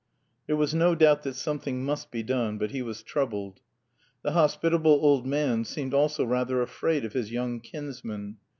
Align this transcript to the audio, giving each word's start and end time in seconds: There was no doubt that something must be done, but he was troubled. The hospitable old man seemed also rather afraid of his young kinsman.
There 0.47 0.55
was 0.55 0.73
no 0.73 0.95
doubt 0.95 1.21
that 1.21 1.35
something 1.35 1.85
must 1.85 2.09
be 2.09 2.23
done, 2.23 2.57
but 2.57 2.71
he 2.71 2.81
was 2.81 3.03
troubled. 3.03 3.59
The 4.23 4.31
hospitable 4.31 4.97
old 4.99 5.27
man 5.27 5.63
seemed 5.63 5.93
also 5.93 6.25
rather 6.25 6.59
afraid 6.63 7.05
of 7.05 7.13
his 7.13 7.31
young 7.31 7.59
kinsman. 7.59 8.37